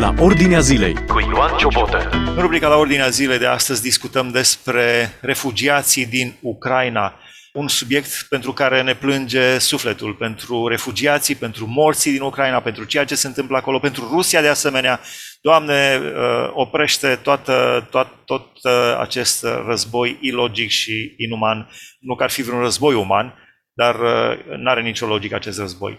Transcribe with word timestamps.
La 0.00 0.14
Ordinea 0.18 0.60
Zilei 0.60 0.94
cu 1.06 1.20
Ioan 1.20 1.56
Ciobotă. 1.56 2.08
În 2.12 2.40
rubrica 2.40 2.68
La 2.68 2.76
Ordinea 2.76 3.08
Zilei 3.08 3.38
de 3.38 3.46
astăzi 3.46 3.82
discutăm 3.82 4.30
despre 4.30 5.12
refugiații 5.20 6.06
din 6.06 6.34
Ucraina. 6.40 7.14
Un 7.52 7.68
subiect 7.68 8.26
pentru 8.28 8.52
care 8.52 8.82
ne 8.82 8.94
plânge 8.94 9.58
sufletul, 9.58 10.14
pentru 10.14 10.66
refugiații, 10.66 11.34
pentru 11.34 11.66
morții 11.66 12.12
din 12.12 12.20
Ucraina, 12.20 12.60
pentru 12.60 12.84
ceea 12.84 13.04
ce 13.04 13.14
se 13.14 13.26
întâmplă 13.26 13.56
acolo, 13.56 13.78
pentru 13.78 14.08
Rusia 14.12 14.40
de 14.40 14.48
asemenea. 14.48 15.00
Doamne, 15.40 16.00
uh, 16.02 16.50
oprește 16.52 17.18
toată, 17.22 17.86
tot, 17.90 18.08
tot 18.24 18.46
uh, 18.62 18.96
acest 19.00 19.46
război 19.66 20.18
ilogic 20.20 20.70
și 20.70 21.14
inuman. 21.16 21.70
Nu 21.98 22.14
că 22.14 22.22
ar 22.22 22.30
fi 22.30 22.42
vreun 22.42 22.60
război 22.60 22.94
uman, 22.94 23.34
dar 23.72 23.94
uh, 23.94 24.56
nu 24.56 24.70
are 24.70 24.82
nicio 24.82 25.06
logică 25.06 25.34
acest 25.34 25.58
război. 25.58 25.98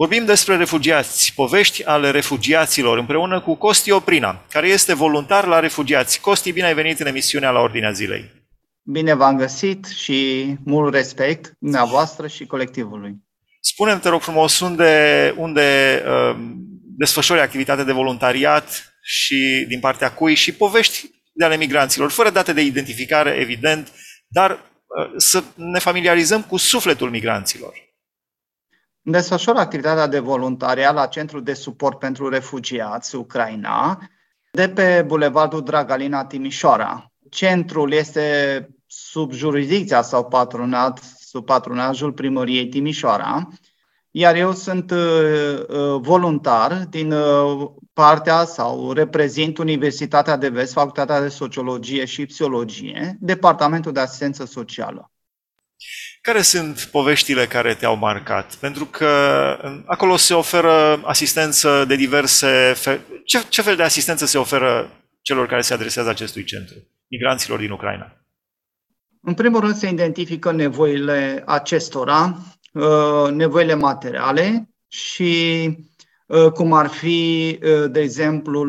Vorbim 0.00 0.24
despre 0.24 0.56
refugiați, 0.56 1.32
povești 1.34 1.84
ale 1.84 2.10
refugiaților, 2.10 2.98
împreună 2.98 3.40
cu 3.40 3.54
Costi 3.54 3.90
Oprina, 3.90 4.44
care 4.50 4.68
este 4.68 4.94
voluntar 4.94 5.46
la 5.46 5.58
refugiați. 5.58 6.20
Costi, 6.20 6.52
bine 6.52 6.66
ai 6.66 6.74
venit 6.74 7.00
în 7.00 7.06
emisiunea 7.06 7.50
la 7.50 7.60
Ordinea 7.60 7.90
Zilei. 7.90 8.30
Bine 8.82 9.14
v-am 9.14 9.36
găsit 9.36 9.86
și 9.86 10.46
mult 10.64 10.94
respect 10.94 11.52
dumneavoastră 11.58 12.26
și 12.26 12.46
colectivului. 12.46 13.14
Spune-mi, 13.60 14.00
te 14.00 14.08
rog 14.08 14.20
frumos, 14.20 14.60
unde, 14.60 15.34
unde 15.36 16.02
uh, 16.06 16.36
desfășori 16.96 17.40
activitate 17.40 17.84
de 17.84 17.92
voluntariat 17.92 18.94
și 19.02 19.64
din 19.68 19.80
partea 19.80 20.12
cui 20.12 20.34
și 20.34 20.52
povești 20.52 21.10
de 21.32 21.44
ale 21.44 21.56
migranților, 21.56 22.10
fără 22.10 22.30
date 22.30 22.52
de 22.52 22.60
identificare, 22.60 23.30
evident, 23.30 23.92
dar 24.28 24.50
uh, 24.50 25.12
să 25.16 25.42
ne 25.54 25.78
familiarizăm 25.78 26.42
cu 26.42 26.56
sufletul 26.56 27.10
migranților. 27.10 27.86
Desfășor 29.10 29.56
activitatea 29.56 30.06
de 30.06 30.18
voluntariat 30.18 30.94
la 30.94 31.06
Centrul 31.06 31.42
de 31.42 31.54
Suport 31.54 31.98
pentru 31.98 32.28
Refugiați 32.28 33.16
Ucraina, 33.16 33.98
de 34.50 34.68
pe 34.68 35.04
Bulevardul 35.06 35.62
Dragalina 35.62 36.24
Timișoara. 36.24 37.12
Centrul 37.30 37.92
este 37.92 38.68
sub 38.86 39.32
jurisdicția 39.32 40.02
sau 40.02 40.28
patronat, 40.28 40.98
sub 41.20 41.44
patronajul 41.44 42.12
primăriei 42.12 42.68
Timișoara, 42.68 43.48
iar 44.10 44.34
eu 44.34 44.52
sunt 44.52 44.90
uh, 44.90 44.98
uh, 45.68 46.00
voluntar 46.00 46.86
din 46.90 47.12
uh, 47.12 47.70
partea 47.92 48.44
sau 48.44 48.92
reprezint 48.92 49.58
Universitatea 49.58 50.36
de 50.36 50.48
Vest, 50.48 50.72
Facultatea 50.72 51.20
de 51.20 51.28
Sociologie 51.28 52.04
și 52.04 52.26
Psihologie, 52.26 53.16
Departamentul 53.20 53.92
de 53.92 54.00
Asistență 54.00 54.44
Socială. 54.44 55.10
Care 56.28 56.42
sunt 56.42 56.88
poveștile 56.90 57.46
care 57.46 57.74
te-au 57.74 57.96
marcat? 57.96 58.54
Pentru 58.54 58.84
că 58.84 59.06
acolo 59.86 60.16
se 60.16 60.34
oferă 60.34 61.00
asistență 61.04 61.84
de 61.84 61.96
diverse 61.96 62.72
fel. 62.76 63.00
Ce, 63.24 63.42
ce 63.48 63.62
fel 63.62 63.76
de 63.76 63.82
asistență 63.82 64.26
se 64.26 64.38
oferă 64.38 64.90
celor 65.22 65.46
care 65.46 65.60
se 65.60 65.74
adresează 65.74 66.08
acestui 66.08 66.44
centru, 66.44 66.74
migranților 67.06 67.58
din 67.58 67.70
Ucraina? 67.70 68.12
În 69.22 69.34
primul 69.34 69.60
rând 69.60 69.74
se 69.74 69.88
identifică 69.88 70.52
nevoile 70.52 71.42
acestora, 71.46 72.38
uh, 72.72 73.30
nevoile 73.30 73.74
materiale 73.74 74.70
și 74.88 75.70
uh, 76.26 76.50
cum 76.52 76.72
ar 76.72 76.86
fi, 76.86 77.58
uh, 77.62 77.90
de 77.90 78.00
exemplu, 78.00 78.60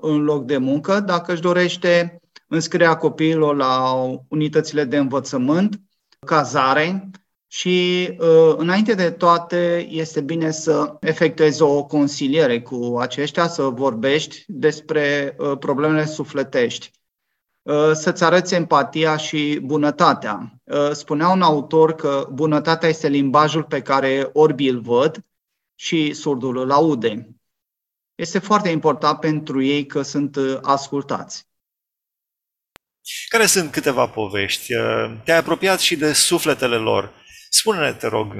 în 0.00 0.22
loc 0.22 0.44
de 0.44 0.56
muncă, 0.56 1.00
dacă 1.00 1.32
își 1.32 1.42
dorește 1.42 2.20
înscrierea 2.48 2.94
copiilor 2.94 3.56
la 3.56 3.92
unitățile 4.28 4.84
de 4.84 4.96
învățământ, 4.96 5.80
cazare 6.26 7.10
și 7.46 8.08
uh, 8.18 8.54
înainte 8.56 8.94
de 8.94 9.10
toate 9.10 9.86
este 9.90 10.20
bine 10.20 10.50
să 10.50 10.96
efectuezi 11.00 11.62
o 11.62 11.84
consiliere 11.84 12.62
cu 12.62 12.96
aceștia, 12.98 13.48
să 13.48 13.62
vorbești 13.62 14.44
despre 14.46 15.36
uh, 15.38 15.58
problemele 15.58 16.04
sufletești, 16.04 16.90
uh, 17.62 17.90
să-ți 17.92 18.24
arăți 18.24 18.54
empatia 18.54 19.16
și 19.16 19.60
bunătatea. 19.62 20.56
Spunea 20.92 21.28
un 21.28 21.42
autor 21.42 21.94
că 21.94 22.28
bunătatea 22.32 22.88
este 22.88 23.08
limbajul 23.08 23.64
pe 23.64 23.82
care 23.82 24.30
orbii 24.32 24.68
îl 24.68 24.80
văd 24.80 25.24
și 25.74 26.12
surdul 26.12 26.56
îl 26.56 26.70
aude. 26.70 27.36
Este 28.14 28.38
foarte 28.38 28.68
important 28.68 29.20
pentru 29.20 29.62
ei 29.62 29.86
că 29.86 30.02
sunt 30.02 30.38
ascultați. 30.62 31.46
Care 33.28 33.46
sunt 33.46 33.70
câteva 33.72 34.08
povești? 34.08 34.74
Uh, 34.74 35.12
te-ai 35.24 35.38
apropiat 35.38 35.80
și 35.80 35.96
de 35.96 36.12
sufletele 36.12 36.76
lor. 36.76 37.12
Spune-ne, 37.50 37.92
te 37.92 38.06
rog, 38.06 38.34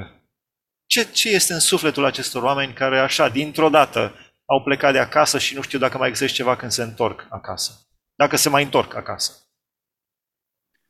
ce, 0.85 1.03
ce 1.11 1.29
este 1.29 1.53
în 1.53 1.59
sufletul 1.59 2.05
acestor 2.05 2.43
oameni 2.43 2.73
care 2.73 2.99
așa, 2.99 3.29
dintr-o 3.29 3.69
dată, 3.69 4.15
au 4.45 4.63
plecat 4.63 4.91
de 4.91 4.99
acasă 4.99 5.37
și 5.37 5.55
nu 5.55 5.61
știu 5.61 5.79
dacă 5.79 5.97
mai 5.97 6.09
găsești 6.09 6.35
ceva 6.35 6.55
când 6.55 6.71
se 6.71 6.83
întorc 6.83 7.27
acasă? 7.29 7.71
Dacă 8.15 8.35
se 8.35 8.49
mai 8.49 8.63
întorc 8.63 8.95
acasă? 8.95 9.31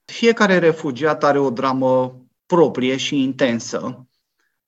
Fiecare 0.06 0.57
refugiat 0.57 1.23
are 1.23 1.39
o 1.39 1.50
dramă 1.50 2.22
proprie 2.45 2.97
și 2.97 3.22
intensă 3.22 4.07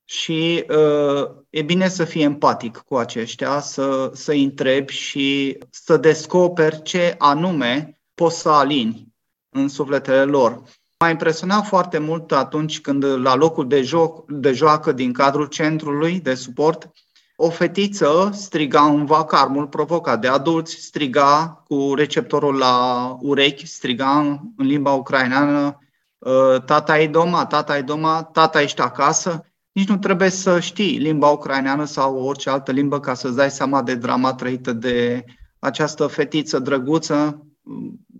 și 0.04 0.64
uh, 0.68 1.28
e 1.50 1.62
bine 1.62 1.88
să 1.88 2.04
fii 2.04 2.22
empatic 2.22 2.76
cu 2.76 2.96
aceștia, 2.96 3.60
să, 3.60 4.10
să 4.14 4.32
întrebi 4.32 4.92
și 4.92 5.58
să 5.70 5.96
descoperi 5.96 6.82
ce 6.82 7.14
anume 7.18 7.95
poți 8.16 8.40
să 8.40 8.48
alini 8.48 9.14
în 9.50 9.68
sufletele 9.68 10.24
lor. 10.24 10.62
M-a 10.98 11.10
impresionat 11.10 11.66
foarte 11.66 11.98
mult 11.98 12.32
atunci 12.32 12.80
când 12.80 13.04
la 13.04 13.34
locul 13.34 13.68
de, 13.68 13.82
joc, 13.82 14.30
de 14.30 14.52
joacă 14.52 14.92
din 14.92 15.12
cadrul 15.12 15.46
centrului 15.46 16.20
de 16.20 16.34
suport, 16.34 16.90
o 17.36 17.50
fetiță 17.50 18.30
striga 18.32 18.82
în 18.82 19.04
vacarmul 19.04 19.66
provocat 19.66 20.20
de 20.20 20.28
adulți, 20.28 20.74
striga 20.74 21.62
cu 21.68 21.94
receptorul 21.94 22.56
la 22.56 23.16
urechi, 23.20 23.66
striga 23.66 24.18
în 24.56 24.66
limba 24.66 24.92
ucraineană, 24.92 25.78
ă, 26.24 26.58
tata 26.58 26.98
e 27.00 27.08
doma, 27.08 27.46
tata 27.46 27.76
e 27.76 27.82
doma, 27.82 28.22
tata 28.22 28.62
ești 28.62 28.80
acasă. 28.80 29.46
Nici 29.72 29.88
nu 29.88 29.98
trebuie 29.98 30.30
să 30.30 30.60
știi 30.60 30.98
limba 30.98 31.28
ucraineană 31.28 31.84
sau 31.84 32.24
orice 32.24 32.50
altă 32.50 32.72
limbă 32.72 33.00
ca 33.00 33.14
să-ți 33.14 33.36
dai 33.36 33.50
seama 33.50 33.82
de 33.82 33.94
drama 33.94 34.34
trăită 34.34 34.72
de 34.72 35.24
această 35.58 36.06
fetiță 36.06 36.58
drăguță, 36.58 37.45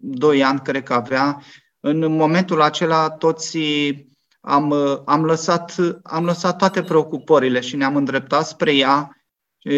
doi 0.00 0.44
ani, 0.44 0.60
cred 0.60 0.82
că 0.82 0.94
avea. 0.94 1.42
În 1.80 2.16
momentul 2.16 2.60
acela 2.60 3.10
toți 3.10 3.58
am, 4.40 4.72
am, 5.04 5.24
lăsat, 5.24 5.74
am 6.02 6.24
lăsat 6.24 6.58
toate 6.58 6.82
preocupările 6.82 7.60
și 7.60 7.76
ne-am 7.76 7.96
îndreptat 7.96 8.46
spre 8.46 8.74
ea. 8.74 9.10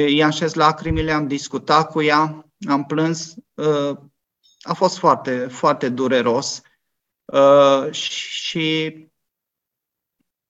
I-am 0.08 0.30
șez 0.30 0.54
lacrimile, 0.54 1.12
am 1.12 1.26
discutat 1.26 1.90
cu 1.90 2.02
ea, 2.02 2.44
am 2.68 2.84
plâns. 2.84 3.34
A 4.60 4.72
fost 4.74 4.98
foarte, 4.98 5.38
foarte 5.38 5.88
dureros 5.88 6.62
și 7.90 8.84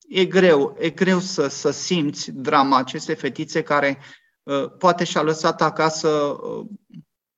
e 0.08 0.24
greu, 0.24 0.76
e 0.78 0.90
greu 0.90 1.18
să, 1.18 1.48
să 1.48 1.70
simți 1.70 2.30
drama 2.30 2.76
acestei 2.76 3.14
fetițe 3.14 3.62
care 3.62 3.98
poate 4.78 5.04
și-a 5.04 5.22
lăsat 5.22 5.62
acasă 5.62 6.36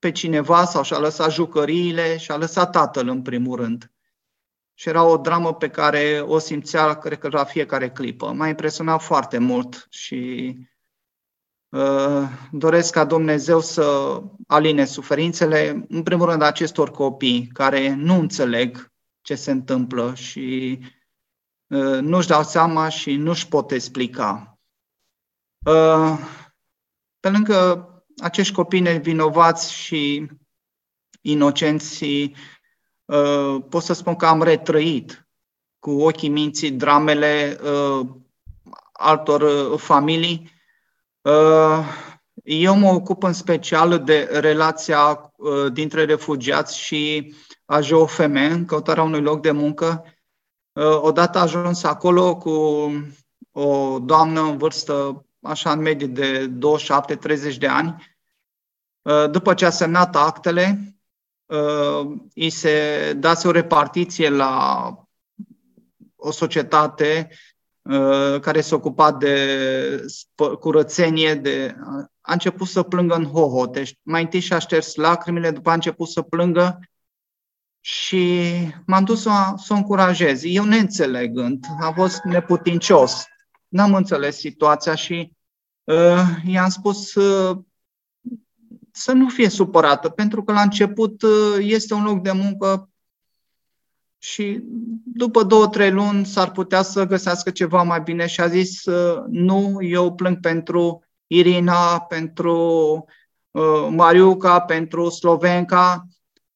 pe 0.01 0.13
cineva 0.13 0.65
sau 0.65 0.83
și-a 0.83 0.99
lăsat 0.99 1.33
jucăriile 1.33 2.17
și 2.17 2.31
a 2.31 2.37
lăsat 2.37 2.71
tatăl 2.73 3.09
în 3.09 3.23
primul 3.23 3.57
rând. 3.57 3.93
Și 4.75 4.89
era 4.89 5.05
o 5.05 5.17
dramă 5.17 5.55
pe 5.55 5.69
care 5.69 6.25
o 6.27 6.39
simțea, 6.39 6.99
cred 6.99 7.19
că 7.19 7.29
la 7.29 7.45
fiecare 7.45 7.91
clipă. 7.91 8.33
M-a 8.33 8.49
impresionat 8.49 9.03
foarte 9.03 9.39
mult 9.39 9.87
și 9.91 10.55
uh, 11.69 12.29
doresc 12.53 12.93
ca 12.93 13.05
Dumnezeu 13.05 13.61
să 13.61 14.21
aline 14.47 14.85
suferințele, 14.85 15.87
în 15.89 16.03
primul 16.03 16.27
rând, 16.27 16.43
acestor 16.43 16.91
copii 16.91 17.47
care 17.53 17.95
nu 17.95 18.15
înțeleg 18.15 18.93
ce 19.21 19.35
se 19.35 19.51
întâmplă 19.51 20.15
și 20.15 20.79
uh, 21.67 21.99
nu-și 22.01 22.29
dau 22.29 22.43
seama 22.43 22.89
și 22.89 23.17
nu-și 23.17 23.49
pot 23.49 23.71
explica. 23.71 24.59
Uh, 25.67 26.19
pe 27.21 27.31
lângă 27.31 27.90
acești 28.21 28.55
copii 28.55 28.81
nevinovați 28.81 29.73
și 29.73 30.31
inocenți, 31.21 32.05
uh, 33.05 33.57
pot 33.69 33.83
să 33.83 33.93
spun 33.93 34.17
că 34.17 34.27
am 34.27 34.43
retrăit 34.43 35.29
cu 35.79 35.91
ochii 35.91 36.29
minții 36.29 36.71
dramele 36.71 37.59
uh, 37.63 38.07
altor 38.93 39.41
uh, 39.41 39.79
familii. 39.79 40.59
Eu 42.45 42.77
mă 42.77 42.89
ocup 42.89 43.23
în 43.23 43.33
special 43.33 44.03
de 44.05 44.29
relația 44.33 45.33
dintre 45.73 46.05
refugiați 46.05 46.79
și 46.79 47.35
AJOFM 47.65 48.35
în 48.51 48.65
căutarea 48.65 49.03
unui 49.03 49.21
loc 49.21 49.41
de 49.41 49.51
muncă. 49.51 50.05
Odată 51.01 51.39
ajuns 51.39 51.83
acolo 51.83 52.37
cu 52.37 52.51
o 53.53 53.99
doamnă 53.99 54.41
în 54.41 54.59
vârstă 54.59 55.27
așa 55.43 55.73
în 55.73 55.81
medie 55.81 56.07
de 56.07 56.51
27-30 57.53 57.57
de 57.59 57.67
ani, 57.67 57.97
Uh, 57.97 58.10
după 59.31 59.55
ce 59.55 59.65
a 59.65 59.71
semnat 59.71 60.17
actele, 60.17 60.95
uh, 61.47 62.17
îi 62.35 62.51
se 62.51 63.13
dase 63.17 63.49
o 63.49 63.51
repartiție 63.51 64.29
la 64.29 64.95
o 66.17 66.31
societate 66.31 67.29
care 68.41 68.61
se 68.61 68.75
ocupa 68.75 69.13
de 69.13 70.05
curățenie, 70.61 71.35
de, 71.35 71.77
a 72.21 72.33
început 72.33 72.67
să 72.67 72.83
plângă 72.83 73.15
în 73.15 73.25
hoho. 73.25 73.67
Deci 73.67 73.99
mai 74.03 74.23
întâi 74.23 74.41
și-a 74.41 74.59
șters 74.59 74.95
lacrimile, 74.95 75.51
după 75.51 75.71
a 75.71 75.75
început 75.75 76.09
să 76.09 76.23
plângă 76.23 76.79
și 77.81 78.43
m-am 78.87 79.05
dus 79.05 79.23
să, 79.23 79.31
să 79.57 79.73
o 79.73 79.77
încurajez. 79.77 80.43
Eu 80.45 80.65
neînțelegând, 80.65 81.65
a 81.81 81.93
fost 81.93 82.23
neputincios. 82.23 83.25
N-am 83.69 83.95
înțeles 83.95 84.37
situația 84.37 84.95
și 84.95 85.33
uh, 85.85 86.27
i-am 86.47 86.69
spus 86.69 87.15
uh, 87.15 87.59
să 88.93 89.13
nu 89.13 89.29
fie 89.29 89.49
supărată, 89.49 90.09
pentru 90.09 90.45
că 90.45 90.53
la 90.53 90.63
început 90.63 91.23
uh, 91.23 91.57
este 91.59 91.95
un 91.95 92.05
loc 92.05 92.23
de 92.23 92.33
muncă 92.33 92.91
și 94.23 94.61
după 95.05 95.43
două, 95.43 95.69
trei 95.69 95.91
luni 95.91 96.27
s-ar 96.27 96.51
putea 96.51 96.83
să 96.83 97.07
găsească 97.07 97.51
ceva 97.51 97.83
mai 97.83 98.01
bine 98.01 98.27
și 98.27 98.41
a 98.41 98.47
zis 98.47 98.85
uh, 98.85 99.23
nu, 99.29 99.79
eu 99.83 100.15
plâng 100.15 100.41
pentru 100.41 101.05
Irina, 101.27 102.01
pentru 102.01 102.55
uh, 103.51 103.89
Mariuca, 103.91 104.61
pentru 104.61 105.09
Slovenca 105.09 106.07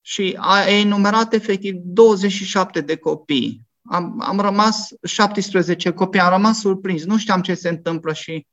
și 0.00 0.36
a 0.40 0.68
enumerat 0.68 1.32
efectiv 1.32 1.74
27 1.76 2.80
de 2.80 2.96
copii. 2.96 3.62
Am, 3.82 4.22
am 4.26 4.40
rămas 4.40 4.88
17 5.02 5.90
copii, 5.90 6.20
am 6.20 6.32
rămas 6.32 6.60
surprins, 6.60 7.04
nu 7.04 7.18
știam 7.18 7.42
ce 7.42 7.54
se 7.54 7.68
întâmplă 7.68 8.12
și 8.12 8.46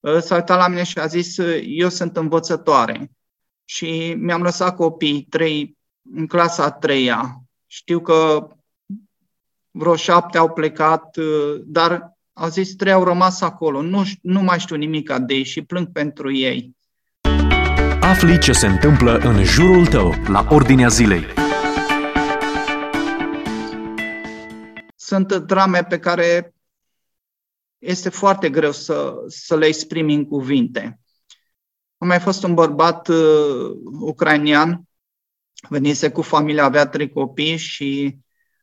uh, 0.00 0.18
s-a 0.18 0.34
uitat 0.34 0.58
la 0.58 0.68
mine 0.68 0.82
și 0.82 0.98
a 0.98 1.06
zis, 1.06 1.36
uh, 1.36 1.60
eu 1.64 1.88
sunt 1.88 2.16
învățătoare. 2.16 3.10
Și 3.64 4.14
mi-am 4.18 4.42
lăsat 4.42 4.76
copii, 4.76 5.26
trei, 5.30 5.76
în 6.14 6.26
clasa 6.26 6.64
a 6.64 6.70
treia. 6.70 7.42
Știu 7.66 8.00
că 8.00 8.48
vreo 9.70 9.96
șapte 9.96 10.38
au 10.38 10.52
plecat, 10.52 11.16
uh, 11.16 11.60
dar 11.64 12.16
au 12.32 12.48
zis 12.48 12.74
trei 12.74 12.92
au 12.92 13.04
rămas 13.04 13.40
acolo. 13.40 13.82
Nu, 13.82 14.02
nu 14.22 14.42
mai 14.42 14.58
știu 14.58 14.76
nimic 14.76 15.12
de 15.12 15.34
ei 15.34 15.44
și 15.44 15.62
plâng 15.62 15.92
pentru 15.92 16.32
ei. 16.32 16.76
Afli 18.00 18.38
ce 18.38 18.52
se 18.52 18.66
întâmplă 18.66 19.18
în 19.18 19.44
jurul 19.44 19.86
tău, 19.86 20.14
la 20.26 20.46
ordinea 20.50 20.88
zilei. 20.88 21.24
Sunt 24.96 25.34
drame 25.34 25.84
pe 25.84 25.98
care 25.98 26.54
este 27.78 28.08
foarte 28.08 28.50
greu 28.50 28.72
să, 28.72 29.14
să 29.26 29.56
le 29.56 29.66
exprimi 29.66 30.14
în 30.14 30.24
cuvinte. 30.24 31.00
A 32.02 32.04
mai 32.04 32.20
fost 32.20 32.44
un 32.44 32.54
bărbat 32.54 33.08
uh, 33.08 33.76
ucrainian, 34.00 34.82
venise 35.68 36.10
cu 36.10 36.22
familia, 36.22 36.64
avea 36.64 36.86
trei 36.86 37.10
copii 37.10 37.56
și 37.56 38.16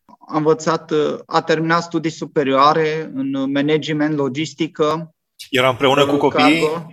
a 0.05 0.37
învățat, 0.37 0.91
uh, 0.91 1.19
a 1.25 1.41
terminat 1.41 1.83
studii 1.83 2.11
superioare 2.11 3.11
în 3.13 3.51
management, 3.51 4.15
logistică. 4.15 5.15
Era 5.49 5.69
împreună 5.69 6.05
cu 6.05 6.17
copiii? 6.17 6.61
Cargo. 6.61 6.87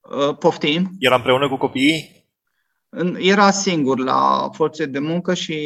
Uh, 0.00 0.36
poftim. 0.36 0.90
Era 0.98 1.14
împreună 1.14 1.48
cu 1.48 1.56
copiii? 1.56 2.26
Era 3.18 3.50
singur 3.50 3.98
la 3.98 4.48
forțe 4.52 4.86
de 4.86 4.98
muncă 4.98 5.34
și 5.34 5.56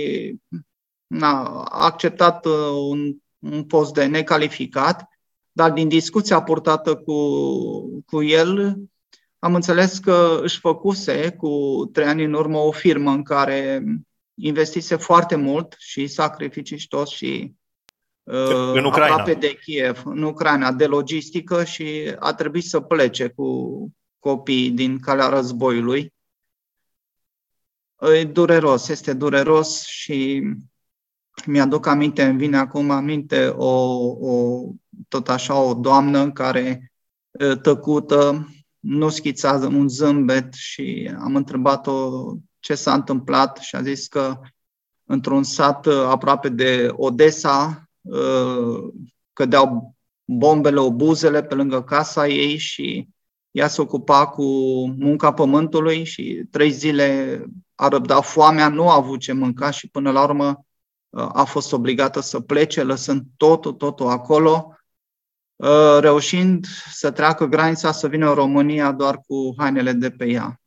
a 1.20 1.64
acceptat 1.64 2.46
uh, 2.46 2.52
un, 2.88 3.16
un 3.38 3.64
post 3.64 3.92
de 3.92 4.04
necalificat, 4.04 5.08
dar 5.52 5.72
din 5.72 5.88
discuția 5.88 6.42
purtată 6.42 6.94
cu, 6.94 7.14
cu 8.06 8.22
el, 8.22 8.78
am 9.38 9.54
înțeles 9.54 9.98
că 9.98 10.40
își 10.42 10.58
făcuse 10.58 11.30
cu 11.30 11.84
trei 11.92 12.06
ani 12.06 12.24
în 12.24 12.32
urmă 12.32 12.58
o 12.58 12.70
firmă 12.70 13.10
în 13.10 13.22
care 13.22 13.84
investise 14.34 14.96
foarte 14.96 15.36
mult 15.36 15.74
și 15.78 16.06
sacrificii 16.06 16.78
și 16.78 16.88
tot 16.88 17.08
și 17.08 17.54
uh, 18.22 18.72
în 18.74 18.84
Ucraina. 18.84 19.14
aproape 19.14 19.34
de 19.34 19.54
Kiev, 19.54 20.02
în 20.04 20.22
Ucraina, 20.22 20.72
de 20.72 20.86
logistică 20.86 21.64
și 21.64 22.14
a 22.18 22.34
trebuit 22.34 22.64
să 22.64 22.80
plece 22.80 23.28
cu 23.28 23.90
copiii 24.18 24.70
din 24.70 24.98
calea 24.98 25.28
războiului. 25.28 26.12
E 28.14 28.24
dureros, 28.24 28.88
este 28.88 29.12
dureros 29.12 29.84
și 29.84 30.42
mi-aduc 31.46 31.86
aminte, 31.86 32.24
îmi 32.24 32.38
vine 32.38 32.56
acum 32.56 32.90
aminte 32.90 33.46
o, 33.46 33.96
o, 34.20 34.62
tot 35.08 35.28
așa 35.28 35.60
o 35.60 35.74
doamnă 35.74 36.32
care 36.32 36.92
tăcută, 37.62 38.48
nu 38.86 39.08
schițează 39.08 39.66
un 39.66 39.88
zâmbet 39.88 40.52
și 40.52 41.14
am 41.18 41.36
întrebat-o 41.36 42.10
ce 42.58 42.74
s-a 42.74 42.94
întâmplat 42.94 43.56
și 43.56 43.76
a 43.76 43.82
zis 43.82 44.06
că 44.06 44.40
într-un 45.04 45.42
sat 45.42 45.86
aproape 45.86 46.48
de 46.48 46.88
Odessa 46.92 47.88
cădeau 49.32 49.94
bombele, 50.24 50.80
obuzele 50.80 51.42
pe 51.42 51.54
lângă 51.54 51.82
casa 51.82 52.28
ei 52.28 52.56
și 52.56 53.08
ea 53.50 53.68
se 53.68 53.80
ocupa 53.80 54.26
cu 54.26 54.44
munca 54.98 55.32
pământului 55.32 56.04
și 56.04 56.44
trei 56.50 56.70
zile 56.70 57.42
a 57.74 57.88
răbdat 57.88 58.24
foamea, 58.24 58.68
nu 58.68 58.88
a 58.88 58.94
avut 58.94 59.20
ce 59.20 59.32
mânca 59.32 59.70
și 59.70 59.88
până 59.88 60.10
la 60.10 60.22
urmă 60.22 60.66
a 61.10 61.44
fost 61.44 61.72
obligată 61.72 62.20
să 62.20 62.40
plece, 62.40 62.82
lăsând 62.82 63.24
totul, 63.36 63.72
totul 63.72 64.06
acolo, 64.06 64.75
reușind 66.00 66.66
să 66.90 67.10
treacă 67.10 67.46
granița, 67.46 67.92
să 67.92 68.08
vină 68.08 68.28
în 68.28 68.34
România 68.34 68.92
doar 68.92 69.20
cu 69.26 69.54
hainele 69.56 69.92
de 69.92 70.10
pe 70.10 70.24
ea. 70.24 70.60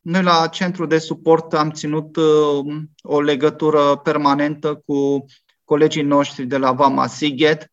Noi 0.00 0.22
la 0.22 0.46
centru 0.46 0.86
de 0.86 0.98
suport 0.98 1.54
am 1.54 1.70
ținut 1.70 2.16
o 3.02 3.20
legătură 3.20 3.96
permanentă 3.96 4.82
cu 4.86 5.24
colegii 5.64 6.02
noștri 6.02 6.46
de 6.46 6.56
la 6.56 6.72
Vama 6.72 7.06
Sighet, 7.06 7.72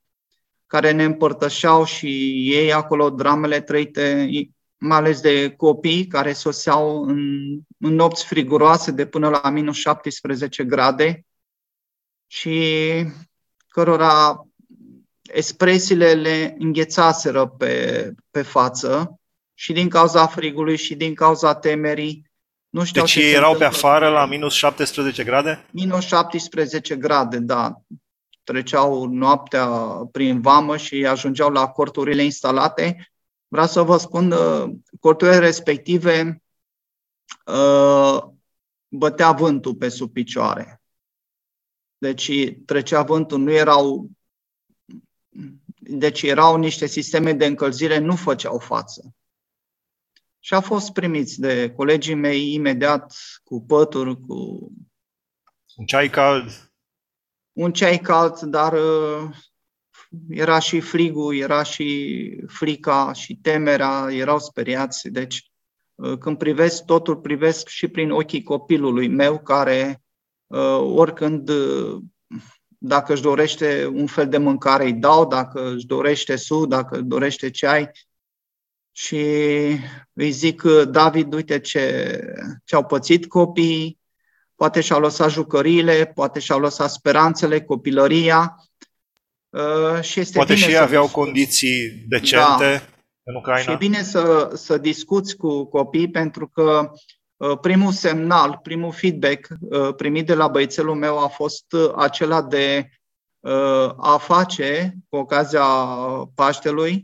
care 0.67 0.91
ne 0.91 1.03
împărtășeau 1.03 1.85
și 1.85 2.07
ei 2.53 2.73
acolo 2.73 3.09
dramele 3.09 3.61
trăite, 3.61 4.29
mai 4.77 4.97
ales 4.97 5.21
de 5.21 5.49
copii 5.49 6.07
care 6.07 6.33
soseau 6.33 7.03
în, 7.03 7.19
în 7.79 7.93
nopți 7.93 8.25
friguroase 8.25 8.91
de 8.91 9.05
până 9.05 9.29
la 9.29 9.49
minus 9.49 9.75
17 9.75 10.63
grade 10.63 11.25
și 12.27 12.61
cărora 13.75 14.45
expresiile 15.21 16.13
le 16.13 16.55
înghețaseră 16.59 17.47
pe, 17.47 18.11
pe 18.31 18.41
față 18.41 19.19
și 19.53 19.73
din 19.73 19.89
cauza 19.89 20.27
frigului 20.27 20.77
și 20.77 20.95
din 20.95 21.13
cauza 21.13 21.55
temerii. 21.55 22.31
Nu 22.69 22.83
știau 22.83 23.05
deci 23.05 23.15
erau 23.15 23.55
pe 23.55 23.63
afară 23.63 24.09
la 24.09 24.25
minus 24.25 24.53
17 24.53 25.23
grade? 25.23 25.65
Minus 25.71 26.05
17 26.05 26.95
grade, 26.95 27.37
da 27.37 27.81
treceau 28.43 29.05
noaptea 29.05 29.67
prin 30.11 30.41
vamă 30.41 30.77
și 30.77 31.05
ajungeau 31.05 31.49
la 31.49 31.67
corturile 31.67 32.23
instalate. 32.23 33.11
Vreau 33.47 33.67
să 33.67 33.81
vă 33.81 33.97
spun, 33.97 34.31
uh, 34.31 34.71
corturile 34.99 35.37
respective 35.37 36.41
uh, 37.45 38.23
bătea 38.87 39.31
vântul 39.31 39.75
pe 39.75 39.89
sub 39.89 40.11
picioare. 40.13 40.79
Deci 42.05 42.57
trecea 42.65 43.01
vântul, 43.01 43.39
nu 43.39 43.51
erau 43.51 44.09
deci 45.77 46.21
erau 46.21 46.57
niște 46.57 46.85
sisteme 46.85 47.33
de 47.33 47.45
încălzire, 47.45 47.97
nu 47.97 48.15
făceau 48.15 48.59
față. 48.59 49.15
Și 50.39 50.53
au 50.53 50.61
fost 50.61 50.91
primiți 50.91 51.39
de 51.39 51.71
colegii 51.71 52.13
mei 52.13 52.53
imediat 52.53 53.15
cu 53.43 53.61
pături, 53.61 54.19
cu... 54.19 54.71
Un 55.75 55.85
ceai 55.85 56.09
cald 56.09 56.69
un 57.55 57.73
ceai 57.73 57.97
cald, 57.97 58.39
dar 58.39 58.73
uh, 58.73 59.29
era 60.29 60.59
și 60.59 60.79
frigul, 60.79 61.35
era 61.35 61.63
și 61.63 62.43
frica 62.47 63.13
și 63.13 63.35
temerea, 63.35 64.07
erau 64.11 64.39
speriați. 64.39 65.09
Deci, 65.09 65.51
uh, 65.95 66.17
când 66.17 66.37
privesc 66.37 66.85
totul, 66.85 67.17
privesc 67.17 67.67
și 67.67 67.87
prin 67.87 68.11
ochii 68.11 68.43
copilului 68.43 69.07
meu, 69.07 69.39
care 69.39 69.87
uh, 69.89 70.04
oricând, 70.79 71.51
dacă 72.77 73.13
își 73.13 73.21
dorește 73.21 73.85
un 73.93 74.07
fel 74.07 74.29
de 74.29 74.37
mâncare, 74.37 74.83
îi 74.83 74.93
dau, 74.93 75.27
dacă 75.27 75.73
își 75.75 75.85
dorește 75.85 76.35
su, 76.35 76.65
dacă 76.65 76.95
își 76.95 77.05
dorește 77.05 77.49
ceai, 77.49 77.91
și 78.91 79.25
îi 80.13 80.31
zic, 80.31 80.61
David, 80.89 81.33
uite 81.33 81.59
ce, 81.59 82.19
ce 82.63 82.75
au 82.75 82.85
pățit 82.85 83.27
copiii, 83.27 83.99
poate 84.55 84.81
și-au 84.81 84.99
lăsat 84.99 85.31
jucăriile, 85.31 86.11
poate 86.15 86.39
și-au 86.39 86.59
lăsat 86.59 86.89
speranțele, 86.89 87.61
copilăria. 87.61 88.55
Uh, 89.49 90.01
și 90.01 90.19
este 90.19 90.37
poate 90.37 90.53
bine 90.53 90.65
și 90.65 90.71
ei 90.71 90.77
aveau 90.77 91.07
condiții 91.07 92.03
decente 92.07 92.63
da. 92.63 92.81
în 93.23 93.35
Ucraina. 93.35 93.61
Și 93.61 93.71
e 93.71 93.75
bine 93.75 94.03
să, 94.03 94.51
să 94.53 94.77
discuți 94.77 95.35
cu 95.35 95.65
copii 95.65 96.09
pentru 96.09 96.47
că 96.47 96.91
uh, 96.91 96.99
primul 97.61 97.91
semnal, 97.91 98.59
primul 98.63 98.91
feedback 98.91 99.47
uh, 99.59 99.95
primit 99.95 100.25
de 100.25 100.33
la 100.33 100.47
băiețelul 100.47 100.95
meu 100.95 101.19
a 101.19 101.27
fost 101.27 101.65
acela 101.95 102.41
de 102.41 102.89
a 103.97 104.17
face, 104.17 104.95
cu 105.09 105.15
ocazia 105.15 105.65
Paștelui, 106.35 107.03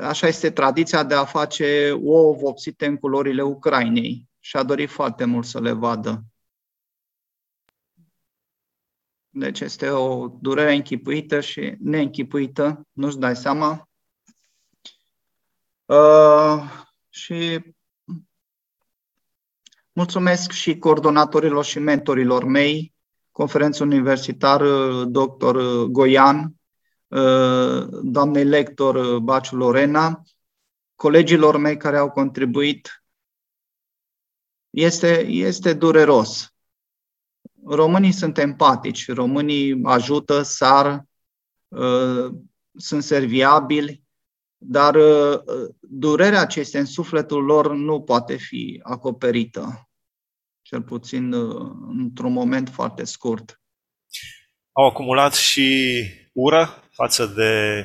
așa 0.00 0.26
este 0.26 0.50
tradiția 0.50 1.02
de 1.04 1.14
a 1.14 1.24
face 1.24 1.98
ouă 2.02 2.34
vopsite 2.34 2.86
în 2.86 2.96
culorile 2.96 3.42
Ucrainei 3.42 4.28
și 4.40 4.56
a 4.56 4.62
dorit 4.62 4.90
foarte 4.90 5.24
mult 5.24 5.46
să 5.46 5.60
le 5.60 5.72
vadă. 5.72 6.24
Deci 9.38 9.60
este 9.60 9.88
o 9.88 10.28
durere 10.40 10.74
închipuită 10.74 11.40
și 11.40 11.74
neînchipuită, 11.78 12.86
nu-ți 12.92 13.18
dai 13.18 13.36
seama. 13.36 13.88
Uh, 15.84 16.62
și 17.08 17.60
mulțumesc 19.96 20.50
și 20.50 20.78
coordonatorilor 20.78 21.64
și 21.64 21.78
mentorilor 21.78 22.44
mei, 22.44 22.94
conferință 23.30 23.82
universitar 23.82 24.62
dr. 25.04 25.58
Goian, 25.88 26.54
uh, 27.06 27.86
doamnei 28.02 28.44
lector 28.44 29.18
Baciu 29.18 29.56
Lorena, 29.56 30.22
colegilor 30.94 31.56
mei 31.56 31.76
care 31.76 31.96
au 31.96 32.10
contribuit. 32.10 33.04
Este, 34.70 35.26
este 35.26 35.72
dureros. 35.72 36.54
Românii 37.64 38.12
sunt 38.12 38.38
empatici, 38.38 39.12
românii 39.12 39.80
ajută, 39.82 40.42
sar, 40.42 41.04
uh, 41.68 42.30
sunt 42.74 43.02
serviabili, 43.02 44.02
dar 44.58 44.94
uh, 44.94 45.40
durerea 45.80 46.46
ce 46.46 46.60
este 46.60 46.78
în 46.78 46.84
sufletul 46.84 47.44
lor 47.44 47.74
nu 47.74 48.02
poate 48.02 48.36
fi 48.36 48.80
acoperită, 48.82 49.88
cel 50.62 50.82
puțin 50.82 51.32
uh, 51.32 51.72
într-un 51.88 52.32
moment 52.32 52.68
foarte 52.68 53.04
scurt. 53.04 53.60
Au 54.72 54.86
acumulat 54.86 55.34
și 55.34 55.94
ură 56.32 56.82
față 56.90 57.26
de 57.26 57.84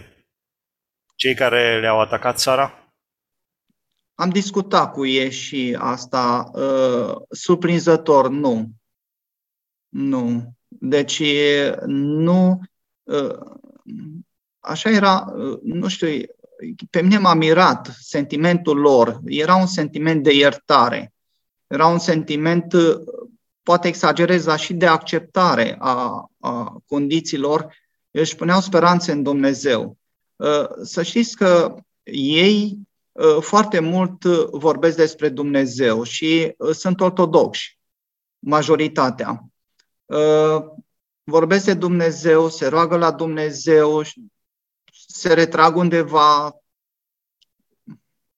cei 1.15 1.35
care 1.35 1.79
le-au 1.79 1.99
atacat 1.99 2.37
țara? 2.37 2.93
Am 4.13 4.29
discutat 4.29 4.91
cu 4.91 5.05
ei 5.05 5.31
și 5.31 5.77
asta. 5.79 6.51
Uh, 6.53 7.15
surprinzător, 7.29 8.29
nu. 8.29 8.69
Nu. 9.89 10.53
Deci, 10.67 11.23
nu. 11.85 12.59
Uh, 13.03 13.39
așa 14.59 14.89
era, 14.89 15.33
uh, 15.35 15.59
nu 15.61 15.87
știu, 15.87 16.07
pe 16.89 17.01
mine 17.01 17.17
m-a 17.17 17.33
mirat 17.33 17.95
sentimentul 17.99 18.77
lor. 18.77 19.19
Era 19.25 19.55
un 19.55 19.67
sentiment 19.67 20.23
de 20.23 20.33
iertare. 20.33 21.13
Era 21.67 21.85
un 21.87 21.99
sentiment, 21.99 22.73
poate 23.63 23.87
exagerez, 23.87 24.43
dar 24.43 24.59
și 24.59 24.73
de 24.73 24.85
acceptare 24.85 25.75
a, 25.79 26.25
a 26.39 26.81
condițiilor. 26.87 27.75
Își 28.11 28.35
puneau 28.35 28.61
speranțe 28.61 29.11
în 29.11 29.23
Dumnezeu. 29.23 29.97
Să 30.81 31.03
știți 31.03 31.35
că 31.35 31.75
ei 32.13 32.79
Uh, 33.11 33.37
foarte 33.39 33.79
mult 33.79 34.23
uh, 34.23 34.47
vorbesc 34.51 34.97
despre 34.97 35.29
Dumnezeu 35.29 36.03
și 36.03 36.53
uh, 36.57 36.75
sunt 36.75 37.01
ortodoxi, 37.01 37.79
majoritatea. 38.39 39.45
Vorbesc 41.23 41.65
de 41.65 41.73
Dumnezeu, 41.73 42.49
se 42.49 42.67
roagă 42.67 42.97
la 42.97 43.11
Dumnezeu, 43.11 44.01
se 45.13 45.33
retrag 45.33 45.75
undeva, 45.75 46.55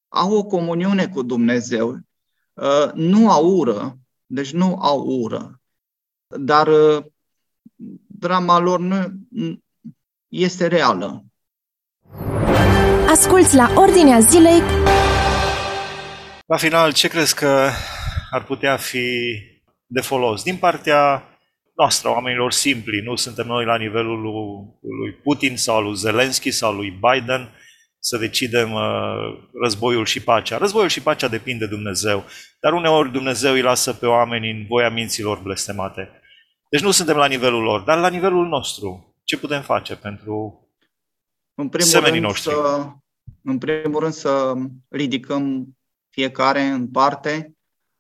au 0.08 0.34
o 0.38 0.44
comuniune 0.44 1.08
cu 1.08 1.22
Dumnezeu. 1.22 2.00
Nu 2.94 3.32
au 3.32 3.58
ură, 3.58 3.98
deci 4.26 4.52
nu 4.52 4.76
au 4.82 5.06
ură, 5.06 5.62
dar 6.28 6.70
drama 8.08 8.60
lor 8.60 8.80
nu 8.80 9.24
este 10.28 10.68
reală. 10.68 11.24
Asculți 13.10 13.56
la 13.56 13.74
Ordinea 13.76 14.20
Zilei. 14.20 14.62
La 16.46 16.58
final, 16.58 16.94
ce 16.94 17.08
crezi 17.08 17.36
că 17.36 17.70
ar 18.32 18.44
putea 18.44 18.78
fi 18.78 19.38
de 19.86 20.02
folos 20.02 20.44
din 20.44 20.58
partea 20.58 21.28
noastră, 21.76 22.10
oamenilor 22.10 22.52
simpli? 22.52 23.02
Nu 23.02 23.16
suntem 23.16 23.48
noi 23.48 23.66
la 23.66 23.78
nivelul 23.78 24.22
lui 24.80 25.12
Putin 25.24 25.58
sau 25.58 25.82
lui 25.82 25.96
Zelensky 25.96 26.52
sau 26.52 26.74
lui 26.74 26.90
Biden 26.90 27.50
să 28.00 28.18
decidem 28.18 28.72
uh, 28.72 28.82
războiul 29.62 30.06
și 30.06 30.24
pacea. 30.24 30.58
Războiul 30.58 30.90
și 30.90 31.02
pacea 31.02 31.28
depinde 31.28 31.66
de 31.66 31.76
Dumnezeu, 31.76 32.24
dar 32.60 32.74
uneori 32.74 33.12
Dumnezeu 33.12 33.54
îi 33.54 33.62
lasă 33.62 33.94
pe 33.94 34.06
oameni 34.06 34.52
în 34.52 34.66
voia 34.68 34.90
minților 34.90 35.40
blestemate. 35.40 36.10
Deci 36.70 36.82
nu 36.82 36.92
suntem 36.92 37.16
la 37.16 37.26
nivelul 37.26 37.64
lor, 37.64 37.82
dar 37.82 38.00
la 38.00 38.10
nivelul 38.10 38.48
nostru. 38.48 39.16
Ce 39.24 39.38
putem 39.38 39.62
face 39.62 39.96
pentru 39.96 40.64
în 41.56 41.70
primul 41.70 42.06
rând 42.06 42.22
noștri? 42.22 42.54
Să, 42.54 42.88
în 43.44 43.58
primul 43.58 44.00
rând 44.00 44.14
să 44.14 44.54
ridicăm 44.90 45.76
fiecare 46.10 46.62
în 46.62 46.92
parte 46.92 47.56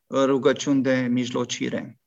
rugăciuni 0.09 0.83
de 0.83 1.07
mijlocire, 1.09 1.99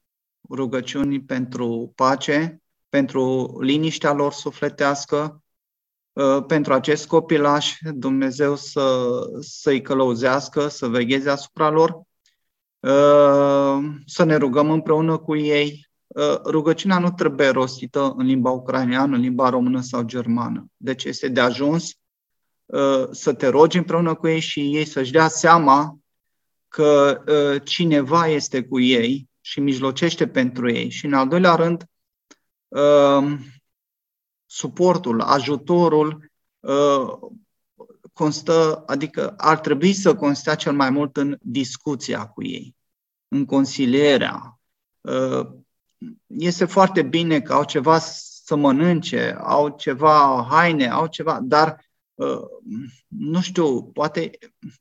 rugăciuni 0.50 1.20
pentru 1.20 1.92
pace, 1.94 2.62
pentru 2.88 3.56
liniștea 3.60 4.12
lor 4.12 4.32
sufletească, 4.32 5.42
ă, 6.16 6.42
pentru 6.42 6.72
acest 6.72 7.06
copilaș, 7.06 7.76
Dumnezeu 7.94 8.56
să, 8.56 9.08
să-i 9.40 9.82
călăuzească, 9.82 10.68
să 10.68 10.86
vegheze 10.86 11.30
asupra 11.30 11.70
lor, 11.70 12.02
ă, 12.82 13.80
să 14.06 14.24
ne 14.24 14.36
rugăm 14.36 14.70
împreună 14.70 15.16
cu 15.16 15.36
ei. 15.36 15.88
Ă, 16.16 16.42
rugăciunea 16.44 16.98
nu 16.98 17.10
trebuie 17.10 17.48
rostită 17.48 18.14
în 18.16 18.26
limba 18.26 18.50
ucraineană, 18.50 19.14
în 19.14 19.20
limba 19.20 19.48
română 19.48 19.80
sau 19.80 20.02
germană. 20.02 20.66
Deci 20.76 21.04
este 21.04 21.28
de 21.28 21.40
ajuns 21.40 21.98
Uh, 22.66 23.08
să 23.10 23.32
te 23.32 23.46
rogi 23.46 23.76
împreună 23.76 24.14
cu 24.14 24.28
ei 24.28 24.40
și 24.40 24.76
ei 24.76 24.84
să-și 24.84 25.12
dea 25.12 25.28
seama 25.28 25.98
că 26.68 27.22
uh, 27.26 27.62
cineva 27.64 28.26
este 28.26 28.62
cu 28.62 28.80
ei 28.80 29.28
și 29.46 29.60
mijlocește 29.60 30.28
pentru 30.28 30.70
ei. 30.70 30.90
Și 30.90 31.06
în 31.06 31.12
al 31.12 31.28
doilea 31.28 31.54
rând, 31.54 31.84
uh, 32.68 33.38
suportul, 34.46 35.20
ajutorul 35.20 36.30
constă, 38.12 38.82
adică 38.86 39.34
ar 39.36 39.58
trebui 39.58 39.92
să 39.92 40.14
constea 40.14 40.54
cel 40.54 40.72
mai 40.72 40.90
mult 40.90 41.16
în 41.16 41.38
discuția 41.40 42.26
cu 42.26 42.44
ei, 42.44 42.76
în 43.28 43.44
consilierea. 43.44 44.60
Este 46.26 46.64
foarte 46.64 47.02
bine 47.02 47.40
că 47.40 47.52
au 47.52 47.64
ceva 47.64 47.98
să 47.98 48.56
mănânce, 48.56 49.36
au 49.40 49.68
ceva 49.68 50.46
haine, 50.50 50.88
au 50.88 51.06
ceva, 51.06 51.40
dar 51.42 51.86
Uh, 52.16 52.40
nu 53.06 53.40
știu, 53.40 53.82
poate 53.82 54.30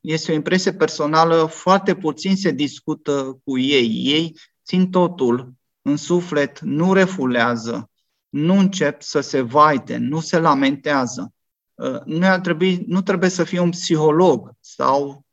este 0.00 0.32
o 0.32 0.34
impresie 0.34 0.72
personală, 0.72 1.44
foarte 1.44 1.96
puțin 1.96 2.36
se 2.36 2.50
discută 2.50 3.40
cu 3.44 3.58
ei. 3.58 4.02
Ei 4.04 4.36
țin 4.66 4.90
totul 4.90 5.52
în 5.82 5.96
suflet, 5.96 6.60
nu 6.60 6.92
refulează, 6.92 7.90
nu 8.28 8.58
încep 8.58 9.02
să 9.02 9.20
se 9.20 9.40
vaite, 9.40 9.96
nu 9.96 10.20
se 10.20 10.38
lamentează. 10.38 11.32
Uh, 11.74 12.00
nu, 12.04 12.26
ar 12.26 12.40
trebui, 12.40 12.84
nu 12.86 13.02
trebuie 13.02 13.30
să 13.30 13.44
fie 13.44 13.60
un 13.60 13.70
psiholog 13.70 14.50
sau 14.60 15.24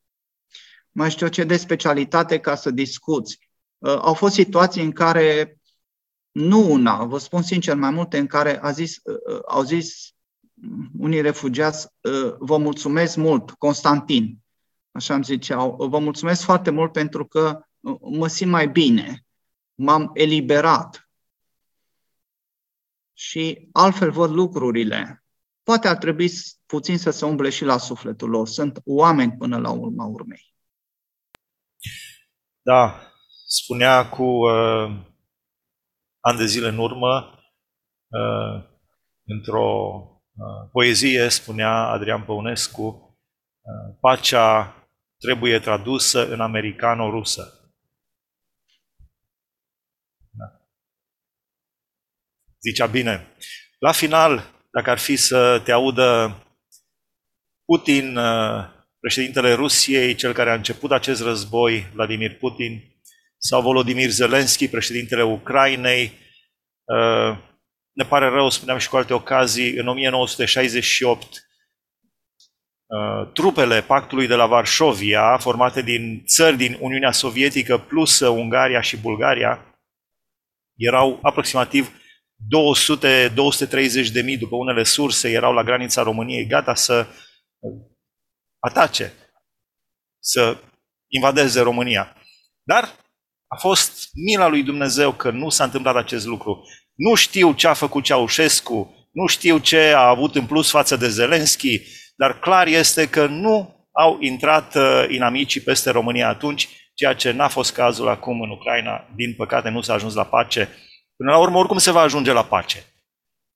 mai 0.91 1.11
știu 1.11 1.27
ce 1.27 1.43
de 1.43 1.57
specialitate 1.57 2.39
ca 2.39 2.55
să 2.55 2.71
discuți. 2.71 3.39
Uh, 3.77 3.97
au 4.01 4.13
fost 4.13 4.33
situații 4.33 4.83
în 4.83 4.91
care, 4.91 5.57
nu 6.31 6.71
una, 6.71 7.03
vă 7.03 7.17
spun 7.17 7.41
sincer, 7.41 7.75
mai 7.75 7.91
multe 7.91 8.17
în 8.17 8.27
care 8.27 8.61
a 8.61 8.71
zis, 8.71 9.01
au 9.47 9.63
zis 9.63 10.13
unii 10.97 11.21
refugiați, 11.21 11.87
ă, 12.03 12.35
vă 12.39 12.57
mulțumesc 12.57 13.15
mult, 13.15 13.51
Constantin, 13.51 14.37
așa 14.91 15.13
îmi 15.13 15.23
ziceau, 15.23 15.75
vă 15.89 15.99
mulțumesc 15.99 16.41
foarte 16.43 16.69
mult 16.69 16.91
pentru 16.91 17.25
că 17.25 17.39
ă, 17.39 17.67
mă 18.01 18.27
simt 18.27 18.51
mai 18.51 18.67
bine, 18.67 19.25
m-am 19.73 20.09
eliberat. 20.13 21.09
Și 23.13 23.69
altfel 23.71 24.11
văd 24.11 24.29
lucrurile. 24.29 25.23
Poate 25.63 25.87
ar 25.87 25.97
trebui 25.97 26.29
puțin 26.65 26.97
să 26.97 27.11
se 27.11 27.25
umble 27.25 27.49
și 27.49 27.63
la 27.63 27.77
sufletul 27.77 28.29
lor. 28.29 28.47
Sunt 28.47 28.79
oameni 28.85 29.37
până 29.37 29.57
la 29.57 29.71
urma 29.71 30.05
urmei. 30.05 30.55
Da, 32.61 33.11
spunea 33.45 34.09
cu 34.09 34.23
uh, 34.23 35.05
ani 36.19 36.37
de 36.37 36.45
zile 36.45 36.67
în 36.67 36.77
urmă, 36.77 37.39
uh, 38.07 38.63
într-o 39.25 40.07
Uh, 40.35 40.69
poezie, 40.71 41.29
spunea 41.29 41.87
Adrian 41.87 42.23
Păunescu, 42.23 43.17
uh, 43.61 43.95
pacea 43.99 44.75
trebuie 45.17 45.59
tradusă 45.59 46.31
în 46.31 46.41
americano-rusă. 46.41 47.73
Da. 50.29 50.61
Zicea 52.67 52.85
bine. 52.85 53.27
La 53.79 53.91
final, 53.91 54.51
dacă 54.71 54.89
ar 54.89 54.97
fi 54.97 55.15
să 55.15 55.61
te 55.63 55.71
audă 55.71 56.37
Putin, 57.65 58.17
uh, 58.17 58.65
președintele 58.99 59.53
Rusiei, 59.53 60.15
cel 60.15 60.33
care 60.33 60.49
a 60.49 60.53
început 60.53 60.91
acest 60.91 61.21
război, 61.21 61.89
Vladimir 61.93 62.37
Putin, 62.37 62.83
sau 63.37 63.61
Volodymyr 63.61 64.09
Zelensky, 64.09 64.67
președintele 64.67 65.23
Ucrainei, 65.23 66.21
ne 67.91 68.03
pare 68.07 68.29
rău, 68.29 68.49
spuneam 68.49 68.77
și 68.77 68.89
cu 68.89 68.95
alte 68.95 69.13
ocazii, 69.13 69.77
în 69.77 69.87
1968 69.87 71.47
uh, 72.85 73.31
trupele 73.33 73.81
pactului 73.81 74.27
de 74.27 74.35
la 74.35 74.45
Varșovia, 74.45 75.37
formate 75.37 75.81
din 75.81 76.23
țări 76.25 76.57
din 76.57 76.77
Uniunea 76.79 77.11
Sovietică 77.11 77.77
plus 77.77 78.19
Ungaria 78.19 78.81
și 78.81 78.97
Bulgaria, 78.97 79.77
erau 80.75 81.19
aproximativ 81.21 82.01
200-230 84.07 84.11
de 84.11 84.21
mii, 84.21 84.37
după 84.37 84.55
unele 84.55 84.83
surse, 84.83 85.31
erau 85.31 85.53
la 85.53 85.63
granița 85.63 86.01
României, 86.01 86.47
gata 86.47 86.75
să 86.75 87.07
atace, 88.59 89.13
să 90.19 90.57
invadeze 91.07 91.61
România. 91.61 92.15
Dar 92.63 92.83
a 93.47 93.55
fost 93.55 94.09
mila 94.13 94.47
lui 94.47 94.63
Dumnezeu 94.63 95.11
că 95.11 95.31
nu 95.31 95.49
s-a 95.49 95.63
întâmplat 95.63 95.95
acest 95.95 96.25
lucru. 96.25 96.63
Nu 96.93 97.15
știu 97.15 97.53
ce 97.53 97.67
a 97.67 97.73
făcut 97.73 98.03
Ceaușescu, 98.03 99.07
nu 99.11 99.27
știu 99.27 99.57
ce 99.57 99.93
a 99.95 100.07
avut 100.07 100.35
în 100.35 100.45
plus 100.45 100.69
față 100.69 100.95
de 100.95 101.07
Zelenski, 101.09 101.81
dar 102.15 102.39
clar 102.39 102.67
este 102.67 103.09
că 103.09 103.25
nu 103.25 103.87
au 103.91 104.17
intrat 104.19 104.75
uh, 104.75 105.05
inamicii 105.09 105.61
peste 105.61 105.89
România 105.89 106.27
atunci, 106.27 106.69
ceea 106.93 107.13
ce 107.13 107.31
n-a 107.31 107.47
fost 107.47 107.73
cazul 107.73 108.07
acum 108.07 108.41
în 108.41 108.49
Ucraina. 108.49 109.09
Din 109.15 109.33
păcate 109.35 109.69
nu 109.69 109.81
s-a 109.81 109.93
ajuns 109.93 110.13
la 110.13 110.25
pace. 110.25 110.69
Până 111.15 111.31
la 111.31 111.37
urmă, 111.37 111.57
oricum 111.57 111.77
se 111.77 111.91
va 111.91 112.01
ajunge 112.01 112.31
la 112.31 112.45
pace. 112.45 112.83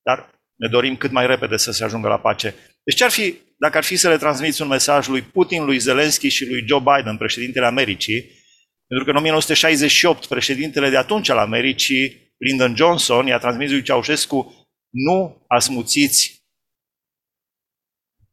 Dar 0.02 0.40
ne 0.56 0.68
dorim 0.68 0.98
cât 0.98 1.12
mai 1.12 1.28
repede 1.28 1.58
să 1.58 1.72
se 1.72 1.84
ajungă 1.84 2.08
la 2.08 2.20
pace. 2.20 2.56
Deci 2.84 2.96
ce 2.96 3.04
ar 3.04 3.12
fi, 3.12 3.38
dacă 3.58 3.78
ar 3.78 3.84
fi 3.84 3.96
să 3.96 4.10
le 4.10 4.18
transmiți 4.18 4.62
un 4.62 4.68
mesaj 4.68 5.08
lui 5.08 5.22
Putin, 5.22 5.66
lui 5.66 5.78
Zelensky 5.78 6.28
și 6.28 6.46
lui 6.46 6.68
Joe 6.68 6.80
Biden, 6.80 7.18
președintele 7.18 7.66
Americii, 7.66 8.22
pentru 8.88 9.06
că 9.06 9.12
în 9.12 9.18
1968 9.18 10.26
președintele 10.26 10.90
de 10.90 10.98
atunci 10.98 11.30
al 11.30 11.38
Americii, 11.38 12.34
Lyndon 12.38 12.76
Johnson, 12.76 13.28
i-a 13.28 13.38
transmis 13.38 13.70
lui 13.70 13.82
Ceaușescu, 13.82 14.68
nu 14.90 15.46
asmuțiți 15.48 16.46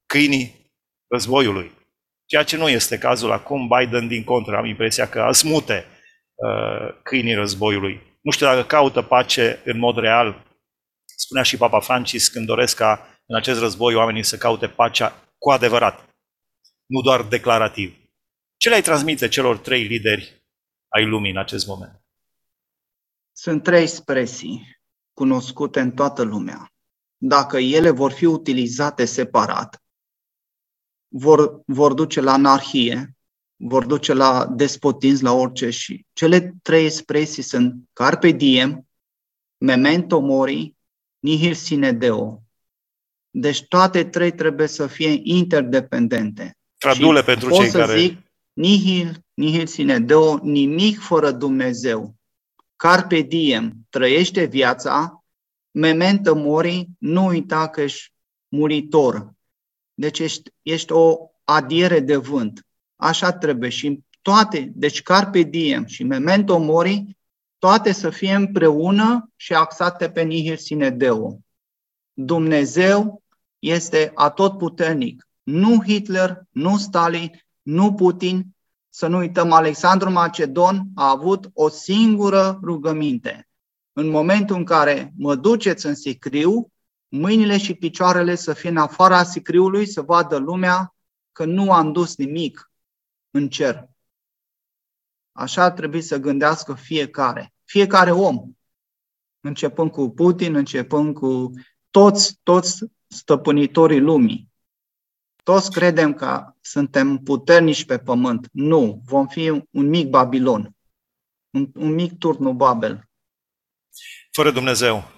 câinii 0.06 0.72
războiului. 1.08 1.70
Ceea 2.26 2.42
ce 2.42 2.56
nu 2.56 2.68
este 2.68 2.98
cazul 2.98 3.30
acum, 3.30 3.68
Biden 3.68 4.08
din 4.08 4.24
contră, 4.24 4.56
am 4.56 4.64
impresia 4.64 5.08
că 5.08 5.20
asmute 5.20 5.84
uh, 6.34 7.00
câinii 7.02 7.34
războiului. 7.34 8.00
Nu 8.24 8.30
știu 8.30 8.46
dacă 8.46 8.64
caută 8.64 9.02
pace 9.02 9.62
în 9.64 9.78
mod 9.78 9.96
real. 9.96 10.46
Spunea 11.16 11.42
și 11.42 11.56
Papa 11.56 11.80
Francis 11.80 12.28
când 12.28 12.46
doresc 12.46 12.76
ca 12.76 13.08
în 13.26 13.36
acest 13.36 13.60
război 13.60 13.94
oamenii 13.94 14.22
să 14.22 14.36
caute 14.36 14.68
pacea 14.68 15.32
cu 15.38 15.50
adevărat, 15.50 16.08
nu 16.86 17.00
doar 17.00 17.22
declarativ. 17.22 17.96
Ce 18.56 18.68
le-ai 18.68 18.82
transmite 18.82 19.28
celor 19.28 19.58
trei 19.58 19.82
lideri 19.82 20.44
ai 20.88 21.06
lumii 21.06 21.30
în 21.30 21.36
acest 21.36 21.66
moment? 21.66 22.02
Sunt 23.32 23.62
trei 23.62 23.82
expresii 23.82 24.78
cunoscute 25.12 25.80
în 25.80 25.92
toată 25.92 26.22
lumea. 26.22 26.72
Dacă 27.16 27.58
ele 27.58 27.90
vor 27.90 28.12
fi 28.12 28.24
utilizate 28.24 29.04
separat, 29.04 29.82
vor, 31.08 31.62
vor 31.66 31.92
duce 31.92 32.20
la 32.20 32.32
anarhie, 32.32 33.16
vor 33.56 33.86
duce 33.86 34.12
la 34.12 34.46
despotism, 34.46 35.24
la 35.24 35.32
orice 35.32 35.70
și 35.70 36.06
cele 36.12 36.54
trei 36.62 36.84
expresii 36.84 37.42
sunt 37.42 37.74
carpe 37.92 38.30
diem, 38.30 38.86
memento 39.56 40.20
mori, 40.20 40.74
nihil 41.18 41.54
sine 41.54 41.92
deo. 41.92 42.42
Deci 43.30 43.62
toate 43.62 44.04
trei 44.04 44.32
trebuie 44.32 44.66
să 44.66 44.86
fie 44.86 45.20
interdependente. 45.22 46.56
Tradule 46.78 47.18
și 47.18 47.24
pentru 47.24 47.50
cei 47.50 47.68
să 47.68 47.78
care... 47.78 47.98
zic, 47.98 48.18
nihil, 48.52 49.24
nihil 49.34 49.66
sine 49.66 49.98
deo, 49.98 50.38
nimic 50.42 50.98
fără 50.98 51.30
Dumnezeu. 51.30 52.14
Carpe 52.76 53.20
diem, 53.20 53.72
trăiește 53.90 54.44
viața, 54.44 55.24
memento 55.70 56.34
mori, 56.34 56.88
nu 56.98 57.26
uita 57.26 57.68
că 57.68 57.80
ești 57.80 58.12
muritor. 58.48 59.32
Deci 59.94 60.18
ești, 60.18 60.50
ești 60.62 60.92
o 60.92 61.30
adiere 61.44 62.00
de 62.00 62.16
vânt. 62.16 62.66
Așa 63.04 63.32
trebuie 63.32 63.70
și 63.70 64.00
toate, 64.22 64.72
deci 64.74 65.02
carpe 65.02 65.42
diem 65.42 65.84
și 65.84 66.04
memento 66.04 66.58
mori, 66.58 67.16
toate 67.58 67.92
să 67.92 68.10
fie 68.10 68.34
împreună 68.34 69.30
și 69.36 69.54
axate 69.54 70.10
pe 70.10 70.22
nihil 70.22 70.56
sine 70.56 70.90
deo. 70.90 71.38
Dumnezeu 72.12 73.22
este 73.58 74.12
atotputernic. 74.14 75.28
Nu 75.42 75.82
Hitler, 75.82 76.42
nu 76.50 76.76
Stalin, 76.76 77.30
nu 77.62 77.94
Putin. 77.94 78.46
Să 78.88 79.06
nu 79.06 79.18
uităm, 79.18 79.52
Alexandru 79.52 80.10
Macedon 80.10 80.84
a 80.94 81.10
avut 81.10 81.50
o 81.52 81.68
singură 81.68 82.58
rugăminte. 82.62 83.48
În 83.92 84.08
momentul 84.08 84.56
în 84.56 84.64
care 84.64 85.12
mă 85.16 85.34
duceți 85.34 85.86
în 85.86 85.94
sicriu, 85.94 86.72
mâinile 87.08 87.58
și 87.58 87.74
picioarele 87.74 88.34
să 88.34 88.52
fie 88.52 88.70
în 88.70 88.76
afara 88.76 89.22
sicriului, 89.22 89.86
să 89.86 90.02
vadă 90.02 90.36
lumea 90.36 90.94
că 91.32 91.44
nu 91.44 91.72
am 91.72 91.92
dus 91.92 92.16
nimic 92.16 92.68
în 93.34 93.48
cer. 93.48 93.88
Așa 95.32 95.62
ar 95.62 95.72
trebui 95.72 96.02
să 96.02 96.16
gândească 96.16 96.74
fiecare, 96.74 97.54
fiecare 97.64 98.10
om, 98.10 98.52
începând 99.40 99.90
cu 99.90 100.10
Putin, 100.10 100.54
începând 100.54 101.14
cu 101.14 101.50
toți, 101.90 102.38
toți 102.42 102.84
stăpânitorii 103.06 104.00
lumii. 104.00 104.52
Toți 105.42 105.70
credem 105.70 106.14
că 106.14 106.54
suntem 106.60 107.18
puternici 107.18 107.84
pe 107.84 107.98
pământ. 107.98 108.48
Nu, 108.52 109.02
vom 109.04 109.26
fi 109.26 109.48
un 109.70 109.88
mic 109.88 110.08
Babilon, 110.08 110.76
un, 111.50 111.70
un 111.74 111.92
mic 111.92 112.18
turnul 112.18 112.54
Babel. 112.54 113.08
Fără 114.30 114.50
Dumnezeu. 114.50 115.12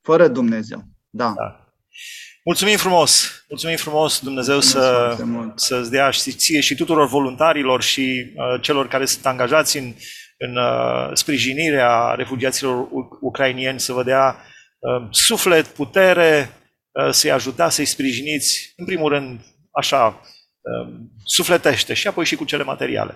Fără 0.00 0.28
Dumnezeu, 0.28 0.84
da. 1.10 1.32
da. 1.32 1.74
Mulțumim 2.44 2.76
frumos! 2.76 3.41
Mulțumim 3.52 3.76
frumos 3.76 4.20
Dumnezeu 4.20 4.60
să, 4.60 5.16
să-ți 5.54 5.90
dea 5.90 6.10
și 6.10 6.32
ție 6.32 6.60
și 6.60 6.74
tuturor 6.74 7.08
voluntarilor 7.08 7.82
și 7.82 8.32
uh, 8.34 8.60
celor 8.60 8.88
care 8.88 9.04
sunt 9.04 9.26
angajați 9.26 9.76
în, 9.78 9.94
în 10.38 10.56
uh, 10.56 11.10
sprijinirea 11.12 12.14
refugiaților 12.14 12.88
ucrainieni 13.20 13.80
să 13.80 13.92
vă 13.92 14.02
dea 14.02 14.36
uh, 14.78 15.08
suflet, 15.10 15.66
putere, 15.66 16.50
uh, 16.90 17.10
să-i 17.10 17.30
ajuta, 17.30 17.68
să-i 17.68 17.84
sprijiniți, 17.84 18.72
în 18.76 18.84
primul 18.84 19.08
rând, 19.10 19.40
așa, 19.70 20.20
uh, 20.60 20.94
sufletește 21.24 21.94
și 21.94 22.08
apoi 22.08 22.24
și 22.24 22.36
cu 22.36 22.44
cele 22.44 22.62
materiale. 22.62 23.14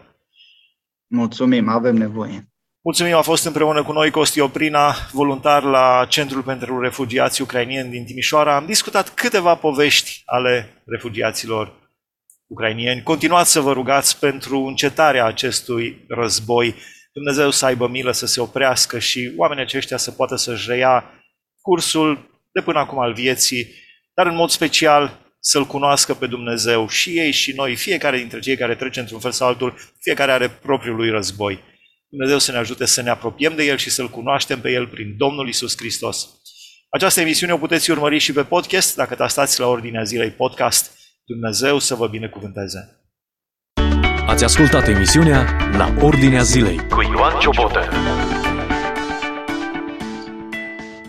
Mulțumim, 1.07 1.69
avem 1.69 1.95
nevoie. 1.95 2.51
Mulțumim, 2.87 3.15
a 3.15 3.21
fost 3.21 3.45
împreună 3.45 3.83
cu 3.83 3.93
noi 3.93 4.11
Costi 4.11 4.41
Oprina, 4.41 4.95
voluntar 5.13 5.63
la 5.63 6.07
Centrul 6.09 6.43
pentru 6.43 6.81
Refugiați 6.81 7.43
Ucrainieni 7.43 7.91
din 7.91 8.05
Timișoara. 8.05 8.57
Am 8.57 8.67
discutat 8.67 9.09
câteva 9.09 9.55
povești 9.55 10.23
ale 10.25 10.83
refugiaților 10.85 11.73
ucrainieni. 12.47 13.03
Continuați 13.03 13.51
să 13.51 13.61
vă 13.61 13.73
rugați 13.73 14.19
pentru 14.19 14.65
încetarea 14.65 15.25
acestui 15.25 16.05
război. 16.09 16.75
Dumnezeu 17.13 17.51
să 17.51 17.67
aibă 17.67 17.89
milă 17.89 18.13
să 18.13 18.27
se 18.27 18.41
oprească 18.41 18.99
și 18.99 19.33
oamenii 19.37 19.63
aceștia 19.63 19.97
să 19.97 20.11
poată 20.11 20.37
să-și 20.37 20.71
reia 20.71 21.05
cursul 21.61 22.41
de 22.53 22.61
până 22.61 22.79
acum 22.79 22.99
al 22.99 23.13
vieții, 23.13 23.75
dar 24.15 24.27
în 24.27 24.35
mod 24.35 24.51
special 24.51 25.19
să-L 25.41 25.65
cunoască 25.65 26.15
pe 26.15 26.27
Dumnezeu 26.27 26.89
și 26.89 27.19
ei 27.19 27.31
și 27.33 27.53
noi, 27.53 27.77
fiecare 27.77 28.17
dintre 28.17 28.39
cei 28.39 28.57
care 28.57 28.75
trece 28.75 29.01
într-un 29.01 29.21
fel 29.21 29.33
sau 29.33 29.49
altul, 29.49 29.75
fiecare 30.01 30.33
are 30.33 30.49
propriul 30.49 30.97
lui 30.97 31.11
război. 31.11 31.75
Dumnezeu 32.09 32.39
să 32.39 32.53
ne 32.53 32.59
ajute 32.59 32.85
să 32.85 33.03
ne 33.03 33.11
apropiem 33.11 33.57
de 33.57 33.65
El 33.65 33.77
și 33.77 33.91
să-L 33.91 34.09
cunoaștem 34.09 34.61
pe 34.61 34.71
El 34.71 34.87
prin 34.87 35.17
Domnul 35.17 35.49
Isus 35.49 35.77
Hristos. 35.77 36.29
Această 36.91 37.21
emisiune 37.21 37.53
o 37.53 37.59
puteți 37.59 37.91
urmări 37.91 38.19
și 38.19 38.33
pe 38.33 38.43
podcast, 38.43 38.97
dacă 38.97 39.15
tastați 39.15 39.61
la 39.61 39.67
ordinea 39.67 40.03
zilei 40.03 40.31
podcast. 40.31 40.99
Dumnezeu 41.25 41.79
să 41.79 41.95
vă 41.95 42.09
binecuvânteze! 42.09 43.01
Ați 44.27 44.45
ascultat 44.45 44.89
emisiunea 44.89 45.71
La 45.77 45.95
Ordinea 46.01 46.43
Zilei 46.43 46.89
cu 46.89 47.03
Ioan 47.03 47.39
Ciobotă. 47.41 47.89